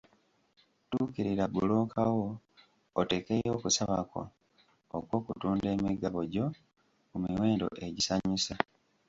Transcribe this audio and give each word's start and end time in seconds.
Tuukirira 0.89 1.45
bbulooka 1.49 2.01
wo, 2.17 2.29
oteekeyo 2.99 3.49
okusaba 3.57 3.97
kwo 4.09 4.21
okw'okutunda 4.97 5.67
emigabo 5.75 6.19
gyo 6.31 6.45
ku 7.09 7.15
miwendo 7.23 7.67
egikusanyusa. 7.85 8.53